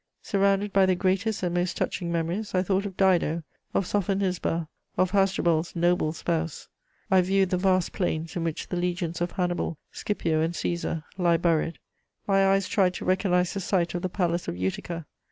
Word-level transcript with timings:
Surrounded 0.23 0.73
by 0.73 0.87
the 0.87 0.95
greatest 0.95 1.43
and 1.43 1.53
most 1.53 1.77
touching 1.77 2.11
memories, 2.11 2.55
I 2.55 2.63
thought 2.63 2.87
of 2.87 2.97
Dido, 2.97 3.43
of 3.71 3.85
Sophonisba, 3.85 4.67
of 4.97 5.11
Hasdrubal's 5.11 5.75
noble 5.75 6.11
spouse; 6.11 6.69
I 7.11 7.21
viewed 7.21 7.51
the 7.51 7.57
vast 7.59 7.91
plains 7.93 8.35
in 8.35 8.43
which 8.43 8.69
the 8.69 8.77
legions 8.77 9.21
of 9.21 9.33
Hannibal, 9.33 9.77
Scipio, 9.91 10.41
and 10.41 10.55
Cæsar 10.55 11.03
lie 11.19 11.37
buried; 11.37 11.77
my 12.25 12.47
eyes 12.47 12.67
tried 12.67 12.95
to 12.95 13.05
recognise 13.05 13.53
the 13.53 13.59
site 13.59 13.93
of 13.93 14.01
the 14.01 14.09
Palace 14.09 14.47
of 14.47 14.57
Utica. 14.57 15.05